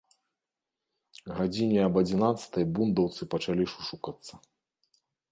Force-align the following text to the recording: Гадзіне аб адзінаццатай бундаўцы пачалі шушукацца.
Гадзіне 1.39 1.79
аб 1.87 1.99
адзінаццатай 2.01 2.65
бундаўцы 2.77 3.21
пачалі 3.35 3.63
шушукацца. 3.75 4.33